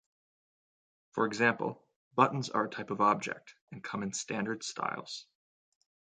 [1.11, 5.27] For example, buttons are a type of object, and come in standard styles.